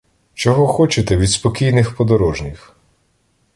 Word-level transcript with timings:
Чого 0.33 0.67
хочете 0.67 1.17
від 1.17 1.31
спокійних 1.31 1.95
подорожніх? 1.95 2.75